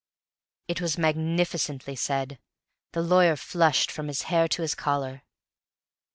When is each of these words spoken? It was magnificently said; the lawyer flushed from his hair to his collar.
It 0.67 0.81
was 0.81 0.97
magnificently 0.97 1.95
said; 1.95 2.39
the 2.93 3.03
lawyer 3.03 3.35
flushed 3.35 3.91
from 3.91 4.07
his 4.07 4.23
hair 4.23 4.47
to 4.47 4.63
his 4.63 4.73
collar. 4.73 5.21